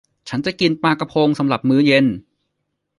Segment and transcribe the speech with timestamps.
[0.29, 2.05] ฉันจะกินปลากระพงสำหรับมื้อเย็น